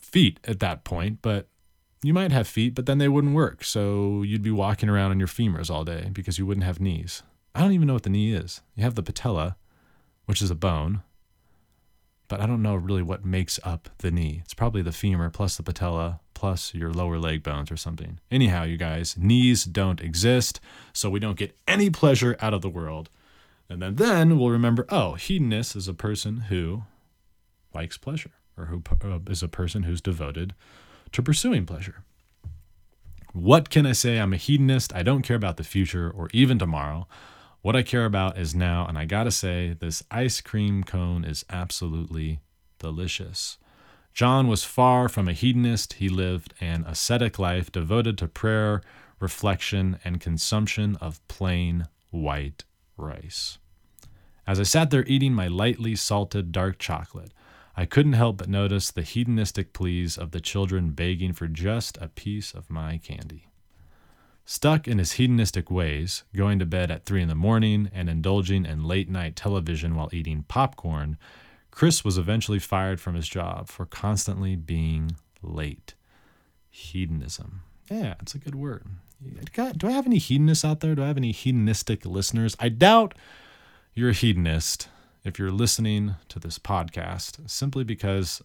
feet 0.00 0.40
at 0.44 0.60
that 0.60 0.84
point, 0.84 1.20
but 1.22 1.48
you 2.02 2.12
might 2.12 2.32
have 2.32 2.48
feet, 2.48 2.74
but 2.74 2.86
then 2.86 2.98
they 2.98 3.08
wouldn't 3.08 3.34
work. 3.34 3.64
So 3.64 4.22
you'd 4.22 4.42
be 4.42 4.50
walking 4.50 4.88
around 4.88 5.10
on 5.10 5.18
your 5.18 5.28
femurs 5.28 5.70
all 5.70 5.84
day 5.84 6.10
because 6.12 6.38
you 6.38 6.46
wouldn't 6.46 6.66
have 6.66 6.80
knees. 6.80 7.22
I 7.54 7.60
don't 7.60 7.72
even 7.72 7.86
know 7.86 7.94
what 7.94 8.02
the 8.02 8.10
knee 8.10 8.32
is. 8.32 8.60
You 8.74 8.82
have 8.82 8.94
the 8.94 9.02
patella, 9.02 9.56
which 10.26 10.42
is 10.42 10.50
a 10.50 10.56
bone, 10.56 11.02
but 12.34 12.40
I 12.40 12.46
don't 12.46 12.62
know 12.62 12.74
really 12.74 13.04
what 13.04 13.24
makes 13.24 13.60
up 13.62 13.88
the 13.98 14.10
knee. 14.10 14.40
It's 14.42 14.54
probably 14.54 14.82
the 14.82 14.90
femur 14.90 15.30
plus 15.30 15.56
the 15.56 15.62
patella 15.62 16.18
plus 16.34 16.74
your 16.74 16.92
lower 16.92 17.16
leg 17.16 17.44
bones 17.44 17.70
or 17.70 17.76
something. 17.76 18.18
Anyhow, 18.28 18.64
you 18.64 18.76
guys, 18.76 19.16
knees 19.16 19.62
don't 19.62 20.00
exist, 20.00 20.58
so 20.92 21.08
we 21.08 21.20
don't 21.20 21.38
get 21.38 21.56
any 21.68 21.90
pleasure 21.90 22.36
out 22.40 22.52
of 22.52 22.60
the 22.60 22.68
world. 22.68 23.08
And 23.68 23.80
then, 23.80 23.94
then 23.94 24.36
we'll 24.36 24.50
remember 24.50 24.84
oh, 24.88 25.14
hedonist 25.14 25.76
is 25.76 25.86
a 25.86 25.94
person 25.94 26.38
who 26.48 26.82
likes 27.72 27.98
pleasure 27.98 28.32
or 28.58 28.64
who 28.64 28.82
uh, 29.04 29.20
is 29.30 29.44
a 29.44 29.48
person 29.48 29.84
who's 29.84 30.00
devoted 30.00 30.54
to 31.12 31.22
pursuing 31.22 31.64
pleasure. 31.66 32.02
What 33.32 33.70
can 33.70 33.86
I 33.86 33.92
say? 33.92 34.18
I'm 34.18 34.32
a 34.32 34.38
hedonist. 34.38 34.92
I 34.92 35.04
don't 35.04 35.22
care 35.22 35.36
about 35.36 35.56
the 35.56 35.62
future 35.62 36.10
or 36.10 36.28
even 36.32 36.58
tomorrow. 36.58 37.06
What 37.64 37.74
I 37.74 37.82
care 37.82 38.04
about 38.04 38.36
is 38.36 38.54
now. 38.54 38.84
And 38.86 38.98
I 38.98 39.06
got 39.06 39.24
to 39.24 39.30
say, 39.30 39.72
this 39.72 40.02
ice 40.10 40.42
cream 40.42 40.84
cone 40.84 41.24
is 41.24 41.46
absolutely 41.48 42.40
delicious. 42.78 43.56
John 44.12 44.48
was 44.48 44.64
far 44.64 45.08
from 45.08 45.28
a 45.28 45.32
hedonist. 45.32 45.94
He 45.94 46.10
lived 46.10 46.52
an 46.60 46.84
ascetic 46.86 47.38
life 47.38 47.72
devoted 47.72 48.18
to 48.18 48.28
prayer, 48.28 48.82
reflection, 49.18 49.98
and 50.04 50.20
consumption 50.20 50.96
of 50.96 51.26
plain 51.26 51.86
white 52.10 52.64
rice. 52.98 53.56
As 54.46 54.60
I 54.60 54.64
sat 54.64 54.90
there 54.90 55.06
eating 55.06 55.32
my 55.32 55.48
lightly 55.48 55.96
salted 55.96 56.52
dark 56.52 56.78
chocolate, 56.78 57.32
I 57.78 57.86
couldn't 57.86 58.12
help 58.12 58.36
but 58.36 58.48
notice 58.50 58.90
the 58.90 59.00
hedonistic 59.00 59.72
pleas 59.72 60.18
of 60.18 60.32
the 60.32 60.40
children 60.42 60.90
begging 60.90 61.32
for 61.32 61.48
just 61.48 61.96
a 61.96 62.10
piece 62.10 62.52
of 62.52 62.68
my 62.68 62.98
candy. 62.98 63.48
Stuck 64.46 64.86
in 64.86 64.98
his 64.98 65.12
hedonistic 65.12 65.70
ways, 65.70 66.24
going 66.36 66.58
to 66.58 66.66
bed 66.66 66.90
at 66.90 67.06
three 67.06 67.22
in 67.22 67.28
the 67.28 67.34
morning 67.34 67.90
and 67.94 68.10
indulging 68.10 68.66
in 68.66 68.84
late 68.84 69.08
night 69.08 69.36
television 69.36 69.94
while 69.94 70.10
eating 70.12 70.44
popcorn, 70.48 71.16
Chris 71.70 72.04
was 72.04 72.18
eventually 72.18 72.58
fired 72.58 73.00
from 73.00 73.14
his 73.14 73.26
job 73.26 73.68
for 73.68 73.86
constantly 73.86 74.54
being 74.54 75.12
late. 75.42 75.94
Hedonism. 76.68 77.62
Yeah, 77.90 78.14
it's 78.20 78.34
a 78.34 78.38
good 78.38 78.54
word. 78.54 78.86
Do 79.22 79.88
I 79.88 79.92
have 79.92 80.06
any 80.06 80.18
hedonists 80.18 80.64
out 80.64 80.80
there? 80.80 80.94
Do 80.94 81.02
I 81.02 81.06
have 81.06 81.16
any 81.16 81.32
hedonistic 81.32 82.04
listeners? 82.04 82.54
I 82.60 82.68
doubt 82.68 83.14
you're 83.94 84.10
a 84.10 84.14
hedonist 84.14 84.88
if 85.24 85.38
you're 85.38 85.50
listening 85.50 86.16
to 86.28 86.38
this 86.38 86.58
podcast, 86.58 87.48
simply 87.48 87.84
because 87.84 88.42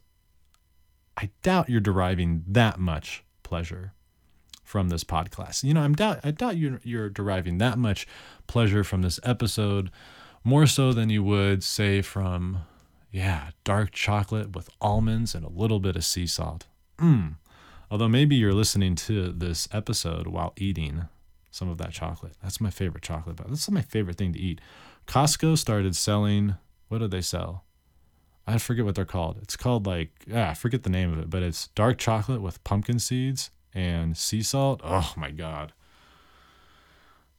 I 1.18 1.30
doubt 1.42 1.70
you're 1.70 1.82
deriving 1.82 2.46
that 2.48 2.80
much 2.80 3.26
pleasure 3.44 3.94
from 4.70 4.90
this 4.90 5.04
podcast. 5.04 5.64
You 5.64 5.74
know, 5.74 5.82
I'm 5.82 5.96
doubt 5.96 6.20
I 6.24 6.30
doubt 6.30 6.58
you're 6.58 6.80
you're 6.84 7.10
deriving 7.10 7.58
that 7.58 7.80
much 7.80 8.06
pleasure 8.46 8.84
from 8.84 9.02
this 9.02 9.20
episode, 9.24 9.90
more 10.44 10.68
so 10.68 10.94
than 10.94 11.10
you 11.10 11.24
would 11.24 11.64
say 11.64 12.04
from, 12.04 12.60
yeah, 13.12 13.50
dark 13.64 13.90
chocolate 13.90 14.56
with 14.56 14.70
almonds 14.80 15.34
and 15.34 15.44
a 15.44 15.50
little 15.50 15.80
bit 15.80 15.96
of 15.96 16.06
sea 16.06 16.28
salt. 16.28 16.68
Mmm. 17.00 17.38
Although 17.90 18.08
maybe 18.08 18.36
you're 18.36 18.54
listening 18.54 18.94
to 19.08 19.32
this 19.32 19.68
episode 19.72 20.28
while 20.28 20.54
eating 20.56 21.08
some 21.50 21.68
of 21.68 21.80
that 21.80 21.92
chocolate. 21.92 22.34
That's 22.44 22.62
my 22.62 22.70
favorite 22.70 23.04
chocolate. 23.04 23.38
But 23.38 23.50
that's 23.50 23.72
my 23.72 23.82
favorite 23.82 24.18
thing 24.18 24.34
to 24.34 24.40
eat. 24.40 24.62
Costco 25.08 25.58
started 25.58 25.96
selling, 25.96 26.58
what 26.90 27.00
do 27.00 27.08
they 27.08 27.22
sell? 27.22 27.64
I 28.46 28.60
forget 28.60 28.86
what 28.86 28.94
they're 28.94 29.06
called. 29.06 29.40
It's 29.42 29.58
called 29.58 29.88
like, 29.88 30.12
ah, 30.32 30.52
I 30.52 30.54
forget 30.54 30.84
the 30.84 30.92
name 30.92 31.12
of 31.12 31.18
it, 31.18 31.32
but 31.32 31.42
it's 31.42 31.70
dark 31.70 31.98
chocolate 31.98 32.44
with 32.44 32.64
pumpkin 32.64 33.00
seeds 33.00 33.50
and 33.74 34.18
sea 34.18 34.42
salt. 34.42 34.82
Oh 34.84 35.14
my 35.16 35.32
God. 35.32 35.74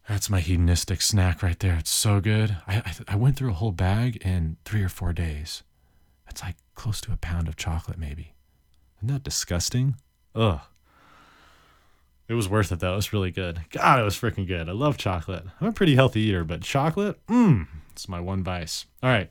That's 0.09 0.31
my 0.31 0.41
hedonistic 0.41 1.03
snack 1.03 1.43
right 1.43 1.59
there. 1.59 1.77
It's 1.77 1.91
so 1.91 2.21
good. 2.21 2.57
I, 2.67 2.79
I, 2.79 2.95
I 3.09 3.17
went 3.17 3.37
through 3.37 3.51
a 3.51 3.55
whole 3.55 3.73
bag 3.73 4.17
in 4.17 4.57
three 4.65 4.83
or 4.83 4.89
four 4.89 5.13
days. 5.13 5.63
That's 6.27 6.43
like 6.43 6.57
close 6.75 7.01
to 7.03 7.13
a 7.13 7.17
pound 7.17 7.49
of 7.49 7.57
chocolate, 7.57 7.99
maybe. 7.99 8.35
Isn't 8.99 9.15
that 9.15 9.25
disgusting? 9.25 9.97
Ugh. 10.35 10.61
It 12.29 12.35
was 12.35 12.49
worth 12.49 12.71
it 12.71 12.79
though. 12.79 12.93
It 12.93 12.97
was 12.97 13.13
really 13.13 13.33
good. 13.33 13.61
God, 13.71 13.99
it 13.99 14.05
was 14.05 14.15
freaking 14.15 14.47
good. 14.47 14.69
I 14.69 14.73
love 14.73 14.97
chocolate. 14.97 15.45
I'm 15.61 15.69
a 15.69 15.73
pretty 15.73 15.97
healthy 15.97 16.21
eater, 16.21 16.45
but 16.45 16.63
chocolate, 16.63 17.19
mmm, 17.27 17.67
it's 17.91 18.09
my 18.09 18.21
one 18.21 18.45
vice. 18.45 18.87
All 19.03 19.11
right. 19.11 19.31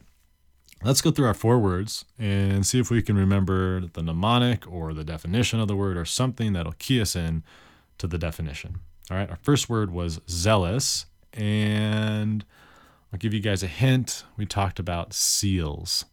Let's 0.82 1.02
go 1.02 1.12
through 1.12 1.28
our 1.28 1.34
four 1.34 1.60
words 1.60 2.06
and 2.18 2.66
see 2.66 2.80
if 2.80 2.90
we 2.90 3.02
can 3.02 3.18
remember 3.18 3.82
the 3.82 4.02
mnemonic 4.02 4.66
or 4.72 4.94
the 4.94 5.04
definition 5.04 5.60
of 5.60 5.68
the 5.68 5.76
word 5.76 5.98
or 5.98 6.06
something 6.06 6.54
that'll 6.54 6.72
key 6.74 7.02
us 7.02 7.18
in 7.18 7.44
to 7.98 8.08
the 8.08 8.18
definition. 8.18 8.80
All 9.12 9.18
right, 9.18 9.30
our 9.30 9.40
first 9.42 9.70
word 9.70 9.92
was 9.92 10.22
zealous, 10.30 11.06
and 11.34 12.46
I'll 13.12 13.20
give 13.20 13.34
you 13.34 13.42
guys 13.42 13.62
a 13.62 13.68
hint. 13.68 14.24
We 14.38 14.46
talked 14.46 14.80
about 14.80 15.14
seals. 15.14 16.06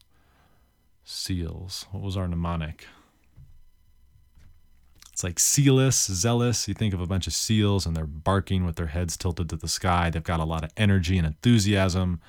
Seals. 1.04 1.87
What 1.92 2.02
was 2.02 2.16
our 2.16 2.26
mnemonic? 2.26 2.87
It's 5.12 5.23
like 5.23 5.38
sealess, 5.38 5.96
zealous. 6.06 6.66
You 6.66 6.75
think 6.75 6.92
of 6.92 7.00
a 7.00 7.06
bunch 7.06 7.26
of 7.26 7.32
seals 7.32 7.87
and 7.87 7.96
they're 7.96 8.04
barking 8.04 8.66
with 8.66 8.76
their 8.76 8.88
heads 8.88 9.16
tilted 9.16 9.49
to 9.49 9.56
the 9.56 9.68
sky. 9.68 10.11
They've 10.11 10.23
got 10.23 10.40
a 10.40 10.44
lot 10.44 10.64
of 10.64 10.70
energy 10.76 11.16
and 11.16 11.26
enthusiasm. 11.26 12.20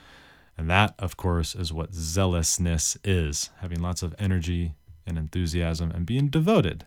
And 0.57 0.69
that, 0.69 0.95
of 0.97 1.17
course, 1.17 1.53
is 1.53 1.71
what 1.71 1.93
zealousness 1.93 2.97
is 3.03 3.51
having 3.59 3.79
lots 3.79 4.01
of 4.01 4.15
energy 4.17 4.73
and 5.05 5.17
enthusiasm 5.17 5.91
and 5.91 6.05
being 6.05 6.29
devoted 6.29 6.85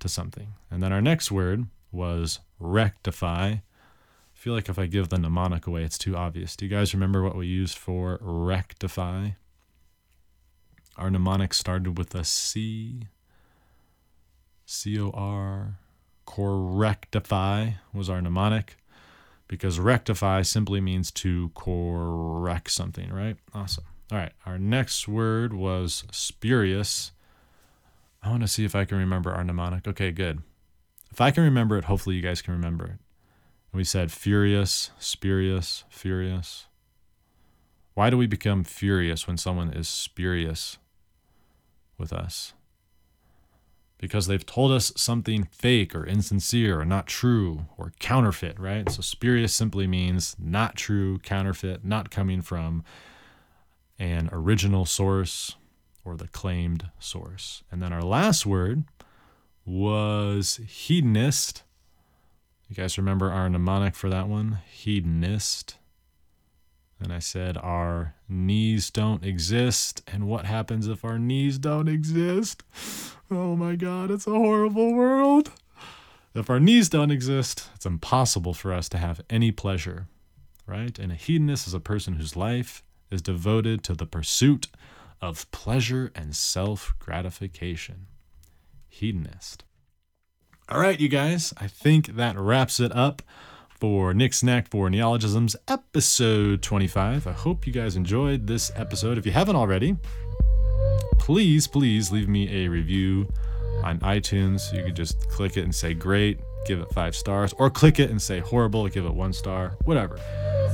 to 0.00 0.08
something. 0.08 0.54
And 0.70 0.82
then 0.82 0.92
our 0.92 1.00
next 1.00 1.30
word 1.30 1.66
was 1.92 2.40
rectify. 2.58 3.46
I 3.50 3.60
feel 4.34 4.52
like 4.52 4.68
if 4.68 4.78
I 4.78 4.86
give 4.86 5.08
the 5.08 5.18
mnemonic 5.18 5.66
away, 5.66 5.84
it's 5.84 5.98
too 5.98 6.16
obvious. 6.16 6.56
Do 6.56 6.64
you 6.64 6.70
guys 6.70 6.92
remember 6.92 7.22
what 7.22 7.36
we 7.36 7.46
used 7.46 7.78
for 7.78 8.18
rectify? 8.20 9.30
Our 10.96 11.10
mnemonic 11.10 11.54
started 11.54 11.96
with 11.96 12.14
a 12.14 12.24
C. 12.24 13.06
C 14.66 14.98
O 15.00 15.10
R. 15.14 15.78
Correctify 16.26 17.70
was 17.94 18.10
our 18.10 18.20
mnemonic 18.20 18.76
because 19.48 19.80
rectify 19.80 20.42
simply 20.42 20.80
means 20.80 21.10
to 21.10 21.50
correct 21.54 22.70
something, 22.70 23.10
right? 23.10 23.36
Awesome. 23.54 23.84
All 24.12 24.18
right. 24.18 24.32
Our 24.46 24.58
next 24.58 25.08
word 25.08 25.52
was 25.52 26.04
spurious. 26.12 27.12
I 28.22 28.30
want 28.30 28.42
to 28.42 28.48
see 28.48 28.64
if 28.64 28.74
I 28.74 28.84
can 28.84 28.98
remember 28.98 29.32
our 29.32 29.42
mnemonic. 29.42 29.88
Okay, 29.88 30.12
good. 30.12 30.42
If 31.10 31.20
I 31.20 31.30
can 31.30 31.44
remember 31.44 31.76
it, 31.78 31.84
hopefully 31.84 32.16
you 32.16 32.22
guys 32.22 32.42
can 32.42 32.52
remember 32.52 32.84
it. 32.86 32.98
We 33.72 33.84
said 33.84 34.12
furious, 34.12 34.90
spurious, 34.98 35.84
furious. 35.90 36.66
Why 37.94 38.10
do 38.10 38.16
we 38.16 38.26
become 38.26 38.64
furious 38.64 39.26
when 39.26 39.36
someone 39.36 39.72
is 39.72 39.88
spurious 39.88 40.78
with 41.96 42.12
us? 42.12 42.52
Because 43.98 44.28
they've 44.28 44.46
told 44.46 44.70
us 44.70 44.92
something 44.96 45.48
fake 45.50 45.94
or 45.94 46.06
insincere 46.06 46.80
or 46.80 46.84
not 46.84 47.08
true 47.08 47.66
or 47.76 47.92
counterfeit, 47.98 48.58
right? 48.58 48.88
So 48.88 49.02
spurious 49.02 49.52
simply 49.52 49.86
means 49.88 50.36
not 50.38 50.76
true, 50.76 51.18
counterfeit, 51.18 51.84
not 51.84 52.10
coming 52.10 52.40
from 52.40 52.84
an 53.98 54.28
original 54.32 54.86
source 54.86 55.56
or 56.04 56.16
the 56.16 56.28
claimed 56.28 56.90
source. 57.00 57.64
And 57.72 57.82
then 57.82 57.92
our 57.92 58.02
last 58.02 58.46
word 58.46 58.84
was 59.66 60.60
hedonist. 60.66 61.64
You 62.68 62.76
guys 62.76 62.98
remember 62.98 63.30
our 63.32 63.48
mnemonic 63.48 63.94
for 63.94 64.08
that 64.08 64.28
one? 64.28 64.58
Hedonist. 64.70 65.76
And 67.00 67.12
I 67.12 67.20
said, 67.20 67.56
Our 67.56 68.14
knees 68.28 68.90
don't 68.90 69.24
exist. 69.24 70.02
And 70.06 70.26
what 70.26 70.44
happens 70.44 70.88
if 70.88 71.04
our 71.04 71.18
knees 71.18 71.58
don't 71.58 71.88
exist? 71.88 72.62
Oh 73.30 73.56
my 73.56 73.76
God, 73.76 74.10
it's 74.10 74.26
a 74.26 74.30
horrible 74.30 74.94
world. 74.94 75.50
If 76.34 76.50
our 76.50 76.60
knees 76.60 76.88
don't 76.88 77.10
exist, 77.10 77.68
it's 77.74 77.86
impossible 77.86 78.54
for 78.54 78.72
us 78.72 78.88
to 78.90 78.98
have 78.98 79.20
any 79.28 79.50
pleasure, 79.50 80.06
right? 80.66 80.98
And 80.98 81.12
a 81.12 81.14
hedonist 81.14 81.66
is 81.66 81.74
a 81.74 81.80
person 81.80 82.14
whose 82.14 82.36
life 82.36 82.82
is 83.10 83.22
devoted 83.22 83.82
to 83.84 83.94
the 83.94 84.06
pursuit 84.06 84.68
of 85.20 85.50
pleasure 85.50 86.12
and 86.14 86.34
self 86.34 86.94
gratification 86.98 88.06
hedonist. 88.88 89.64
All 90.68 90.80
right, 90.80 91.00
you 91.00 91.08
guys, 91.08 91.54
I 91.56 91.66
think 91.66 92.16
that 92.16 92.38
wraps 92.38 92.78
it 92.78 92.94
up 92.94 93.22
for 93.78 94.12
Nick's 94.12 94.42
Knack 94.42 94.68
for 94.68 94.90
Neologisms, 94.90 95.54
episode 95.68 96.62
25. 96.62 97.26
I 97.26 97.32
hope 97.32 97.66
you 97.66 97.72
guys 97.72 97.96
enjoyed 97.96 98.46
this 98.46 98.72
episode. 98.74 99.18
If 99.18 99.26
you 99.26 99.32
haven't 99.32 99.56
already, 99.56 99.96
please, 101.18 101.66
please 101.66 102.10
leave 102.10 102.28
me 102.28 102.64
a 102.64 102.68
review 102.68 103.28
on 103.84 104.00
iTunes. 104.00 104.72
You 104.76 104.84
can 104.84 104.94
just 104.94 105.28
click 105.30 105.56
it 105.56 105.62
and 105.62 105.74
say 105.74 105.94
great, 105.94 106.40
give 106.66 106.80
it 106.80 106.92
five 106.92 107.14
stars, 107.14 107.54
or 107.58 107.70
click 107.70 108.00
it 108.00 108.10
and 108.10 108.20
say 108.20 108.40
horrible, 108.40 108.88
give 108.88 109.04
it 109.04 109.14
one 109.14 109.32
star, 109.32 109.76
whatever. 109.84 110.18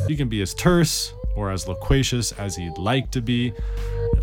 You 0.08 0.16
can 0.16 0.28
be 0.28 0.40
as 0.40 0.54
terse 0.54 1.12
or 1.36 1.50
as 1.50 1.68
loquacious 1.68 2.32
as 2.32 2.56
you'd 2.56 2.78
like 2.78 3.10
to 3.10 3.20
be. 3.20 3.52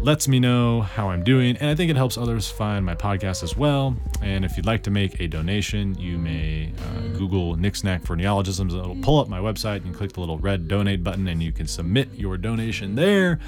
Lets 0.02 0.28
me 0.28 0.40
know 0.40 0.82
how 0.82 1.10
I'm 1.10 1.24
doing, 1.24 1.56
and 1.58 1.70
I 1.70 1.76
think 1.76 1.92
it 1.92 1.96
helps 1.96 2.18
others 2.18 2.50
find 2.50 2.84
my 2.84 2.96
podcast 2.96 3.44
as 3.44 3.56
well. 3.56 3.96
And 4.24 4.44
if 4.44 4.58
you'd 4.58 4.66
like 4.66 4.82
to 4.84 4.92
make 4.92 5.22
a 5.22 5.28
donation, 5.28 5.94
you 6.00 6.18
may 6.18 6.74
uh, 6.76 7.02
Google 7.18 7.56
Nick 7.56 7.76
for 8.04 8.16
Neologisms. 8.16 8.74
It'll 8.74 8.96
pull 8.96 9.20
up 9.20 9.28
my 9.28 9.40
website. 9.40 9.84
Can 9.84 9.94
click 9.94 10.14
the 10.14 10.20
little 10.20 10.40
red 10.40 10.68
donate 10.68 11.04
button 11.04 11.28
and 11.28 11.44
you 11.44 11.52
can 11.52 11.68
submit 11.68 12.14
your 12.16 12.36
donation 12.38 12.96
there. 12.96 13.40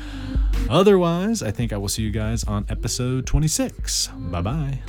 Otherwise, 0.70 1.42
I 1.42 1.50
think 1.50 1.74
I 1.74 1.78
will 1.78 1.90
see 1.90 2.04
you 2.04 2.12
guys 2.12 2.44
on 2.44 2.66
episode 2.70 3.26
26. 3.26 4.08
Bye 4.08 4.42
bye. 4.42 4.80